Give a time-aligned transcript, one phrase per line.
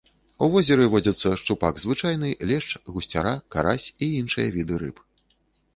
[0.45, 4.97] У возеры водзяцца шчупак звычайны, лешч, гусцяра, карась і іншыя віды рыб.